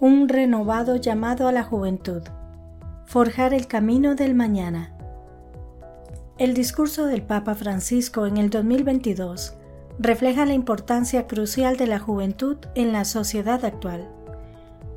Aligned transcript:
un 0.00 0.30
renovado 0.30 0.96
llamado 0.96 1.46
a 1.46 1.52
la 1.52 1.62
juventud. 1.62 2.22
Forjar 3.04 3.52
el 3.52 3.66
camino 3.66 4.14
del 4.14 4.34
mañana. 4.34 4.96
El 6.38 6.54
discurso 6.54 7.04
del 7.04 7.20
Papa 7.20 7.54
Francisco 7.54 8.24
en 8.24 8.38
el 8.38 8.48
2022 8.48 9.58
refleja 9.98 10.46
la 10.46 10.54
importancia 10.54 11.26
crucial 11.26 11.76
de 11.76 11.86
la 11.86 11.98
juventud 11.98 12.56
en 12.74 12.92
la 12.92 13.04
sociedad 13.04 13.62
actual. 13.62 14.08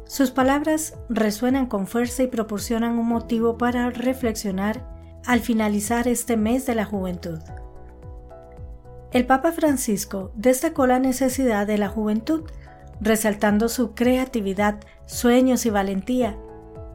Sus 0.06 0.32
palabras 0.32 0.98
resuenan 1.10 1.66
con 1.66 1.86
fuerza 1.86 2.24
y 2.24 2.28
proporcionan 2.28 2.98
un 2.98 3.10
motivo 3.10 3.58
para 3.58 3.90
reflexionar 3.90 4.88
al 5.26 5.42
finalizar 5.42 6.08
este 6.08 6.38
mes 6.38 6.66
de 6.66 6.76
la 6.76 6.86
juventud. 6.86 7.40
El 9.12 9.26
Papa 9.26 9.52
Francisco 9.52 10.32
destacó 10.36 10.88
la 10.88 11.00
necesidad 11.00 11.68
de 11.68 11.78
la 11.78 11.90
juventud, 11.90 12.44
resaltando 13.04 13.68
su 13.68 13.94
creatividad, 13.94 14.80
sueños 15.06 15.66
y 15.66 15.70
valentía, 15.70 16.38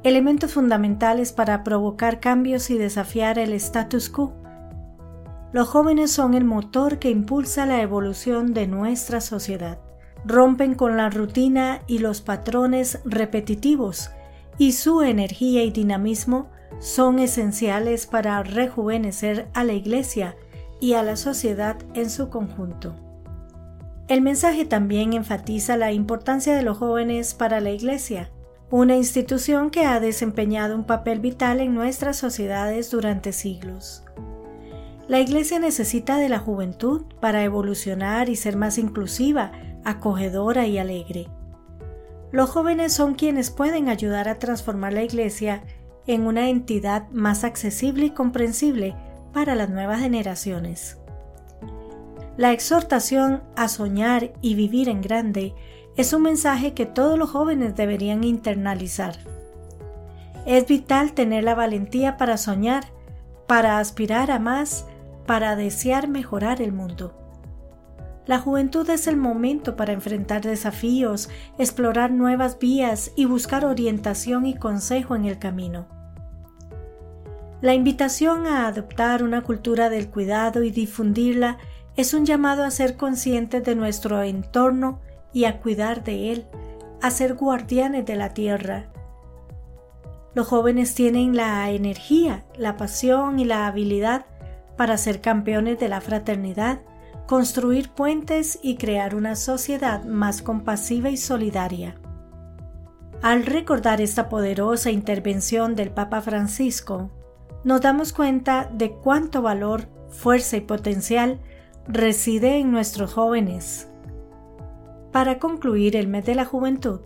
elementos 0.03 0.55
fundamentales 0.55 1.33
para 1.33 1.63
provocar 1.63 2.19
cambios 2.19 2.71
y 2.71 2.79
desafiar 2.79 3.39
el 3.39 3.53
status 3.53 4.09
quo. 4.09 4.33
Los 5.53 5.69
jóvenes 5.69 6.11
son 6.11 6.35
el 6.35 6.45
motor 6.45 6.99
que 6.99 7.11
impulsa 7.11 7.67
la 7.67 7.83
evolución 7.83 8.55
de 8.55 8.67
nuestra 8.67 9.21
sociedad. 9.21 9.79
Rompen 10.25 10.75
con 10.75 10.97
la 10.97 11.11
rutina 11.11 11.83
y 11.87 11.99
los 11.99 12.21
patrones 12.21 13.01
repetitivos 13.05 14.11
y 14.57 14.73
su 14.73 15.03
energía 15.03 15.63
y 15.63 15.71
dinamismo 15.71 16.51
son 16.81 17.19
esenciales 17.19 18.07
para 18.07 18.43
rejuvenecer 18.43 19.49
a 19.55 19.65
la 19.65 19.75
Iglesia 19.75 20.37
y 20.81 20.95
a 20.95 21.03
la 21.03 21.17
sociedad 21.17 21.77
en 21.95 22.11
su 22.11 22.29
conjunto. 22.29 23.08
El 24.09 24.23
mensaje 24.23 24.65
también 24.65 25.13
enfatiza 25.13 25.77
la 25.77 25.93
importancia 25.93 26.57
de 26.57 26.63
los 26.63 26.79
jóvenes 26.79 27.35
para 27.35 27.61
la 27.61 27.69
Iglesia, 27.69 28.31
una 28.71 28.97
institución 28.97 29.69
que 29.69 29.85
ha 29.85 30.01
desempeñado 30.01 30.75
un 30.75 30.85
papel 30.85 31.21
vital 31.21 31.61
en 31.61 31.75
nuestras 31.75 32.17
sociedades 32.17 32.91
durante 32.91 33.33
siglos. 33.33 34.05
La 35.09 35.21
Iglesia 35.21 35.59
necesita 35.59 36.17
de 36.17 36.31
la 36.31 36.39
juventud 36.39 37.03
para 37.21 37.45
evolucionar 37.45 38.31
y 38.31 38.37
ser 38.37 38.57
más 38.57 38.79
inclusiva, 38.79 39.53
acogedora 39.85 40.67
y 40.67 40.79
alegre. 40.79 41.29
Los 42.33 42.49
jóvenes 42.49 42.95
son 42.95 43.15
quienes 43.15 43.51
pueden 43.51 43.91
ayudar 43.91 44.27
a 44.29 44.39
transformar 44.39 44.95
la 44.95 45.03
Iglesia 45.03 45.65
en 46.07 46.27
una 46.27 46.49
entidad 46.49 47.11
más 47.11 47.45
accesible 47.45 48.07
y 48.07 48.11
comprensible 48.11 48.97
para 49.35 49.55
las 49.55 49.69
nuevas 49.69 50.01
generaciones. 50.01 50.97
La 52.39 52.53
exhortación 52.53 53.43
a 53.57 53.67
soñar 53.67 54.31
y 54.41 54.55
vivir 54.55 54.89
en 54.89 55.03
grande 55.03 55.57
es 55.97 56.13
un 56.13 56.23
mensaje 56.23 56.73
que 56.73 56.87
todos 56.87 57.19
los 57.19 57.31
jóvenes 57.31 57.75
deberían 57.75 58.23
internalizar. 58.23 59.17
Es 60.47 60.69
vital 60.69 61.15
tener 61.15 61.43
la 61.43 61.57
valentía 61.57 62.17
para 62.17 62.37
soñar, 62.37 62.85
para 63.49 63.81
aspirar 63.81 64.31
a 64.31 64.39
más, 64.39 64.87
para 65.27 65.57
desear 65.57 66.07
mejorar 66.07 66.63
el 66.63 66.73
mundo. 66.73 67.13
La 68.25 68.39
juventud 68.39 68.89
es 68.89 69.09
el 69.09 69.17
momento 69.17 69.75
para 69.75 69.93
enfrentar 69.93 70.43
desafíos, 70.43 71.29
explorar 71.59 72.13
nuevas 72.13 72.61
vías 72.61 73.11
y 73.17 73.25
buscar 73.25 73.65
orientación 73.65 74.47
y 74.47 74.55
consejo 74.55 75.17
en 75.17 75.25
el 75.25 75.41
camino. 75.41 75.89
La 77.61 77.75
invitación 77.75 78.47
a 78.47 78.69
adoptar 78.69 79.25
una 79.25 79.43
cultura 79.43 79.91
del 79.91 80.09
cuidado 80.09 80.63
y 80.63 80.71
difundirla 80.71 81.59
es 81.99 82.15
un 82.15 82.25
llamado 82.25 82.63
a 82.63 82.71
ser 82.71 82.97
conscientes 82.97 83.65
de 83.65 83.75
nuestro 83.75 84.23
entorno 84.23 85.01
y 85.33 85.47
a 85.47 85.59
cuidar 85.59 86.05
de 86.05 86.31
él, 86.31 86.47
a 87.03 87.11
ser 87.11 87.35
guardianes 87.35 88.07
de 88.07 88.15
la 88.15 88.35
tierra. 88.35 88.87
Los 90.33 90.47
jóvenes 90.47 90.95
tienen 90.95 91.35
la 91.35 91.69
energía, 91.73 92.45
la 92.57 92.77
pasión 92.77 93.41
y 93.41 93.45
la 93.45 93.67
habilidad 93.67 94.27
para 94.77 94.97
ser 94.97 95.21
campeones 95.21 95.81
de 95.81 95.89
la 95.89 96.01
fraternidad, 96.01 96.83
construir 97.27 97.91
puentes 97.91 98.61
y 98.63 98.77
crear 98.77 99.17
una 99.17 99.35
sociedad 99.35 100.05
más 100.05 100.41
compasiva 100.41 101.11
y 101.11 101.17
solidaria. 101.17 101.97
Al 103.23 103.45
recordar 103.45 104.01
esta 104.01 104.29
poderosa 104.29 104.93
intervención 104.93 105.75
del 105.75 105.91
Papa 105.91 106.21
Francisco, 106.21 107.11
nos 107.65 107.81
damos 107.81 108.13
cuenta 108.13 108.71
de 108.73 108.93
cuánto 108.93 109.43
valor, 109.43 109.89
fuerza 110.11 110.57
y 110.57 110.61
potencial 110.61 111.41
reside 111.89 112.59
en 112.59 112.71
nuestros 112.71 113.15
jóvenes. 113.15 113.89
Para 115.11 115.39
concluir 115.39 115.97
el 115.97 116.07
mes 116.07 116.27
de 116.27 116.35
la 116.35 116.45
juventud, 116.45 117.01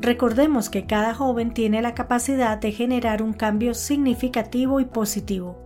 recordemos 0.00 0.70
que 0.70 0.86
cada 0.86 1.14
joven 1.14 1.52
tiene 1.52 1.82
la 1.82 1.94
capacidad 1.94 2.56
de 2.58 2.70
generar 2.70 3.22
un 3.22 3.32
cambio 3.32 3.74
significativo 3.74 4.78
y 4.78 4.84
positivo. 4.84 5.58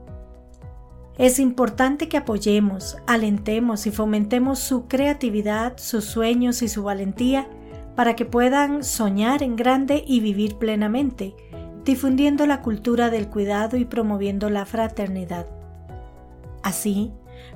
Es 1.18 1.38
importante 1.38 2.08
que 2.08 2.16
apoyemos, 2.16 2.96
alentemos 3.06 3.86
y 3.86 3.90
fomentemos 3.90 4.60
su 4.60 4.88
creatividad, 4.88 5.74
sus 5.76 6.06
sueños 6.06 6.62
y 6.62 6.68
su 6.68 6.82
valentía 6.82 7.46
para 7.94 8.16
que 8.16 8.24
puedan 8.24 8.82
soñar 8.82 9.42
en 9.42 9.56
grande 9.56 10.02
y 10.06 10.20
vivir 10.20 10.56
plenamente, 10.56 11.36
difundiendo 11.84 12.46
la 12.46 12.62
cultura 12.62 13.10
del 13.10 13.28
cuidado 13.28 13.76
y 13.76 13.84
promoviendo 13.84 14.48
la 14.48 14.64
fraternidad. 14.64 15.46
Así, 16.62 17.12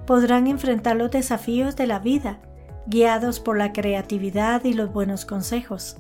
podrán 0.07 0.47
enfrentar 0.47 0.97
los 0.97 1.11
desafíos 1.11 1.77
de 1.77 1.87
la 1.87 1.99
vida, 1.99 2.41
guiados 2.87 3.41
por 3.41 3.59
la 3.59 3.73
creatividad 3.73 4.65
y 4.65 4.73
los 4.73 4.93
buenos 4.93 5.25
consejos. 5.25 5.97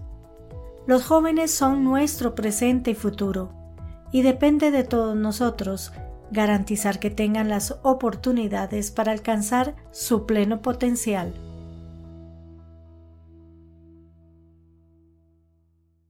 Los 0.86 1.04
jóvenes 1.04 1.50
son 1.50 1.84
nuestro 1.84 2.34
presente 2.34 2.92
y 2.92 2.94
futuro, 2.94 3.52
y 4.10 4.22
depende 4.22 4.70
de 4.70 4.84
todos 4.84 5.16
nosotros 5.16 5.92
garantizar 6.30 6.98
que 6.98 7.10
tengan 7.10 7.48
las 7.48 7.78
oportunidades 7.82 8.90
para 8.90 9.12
alcanzar 9.12 9.74
su 9.90 10.26
pleno 10.26 10.62
potencial. 10.62 11.32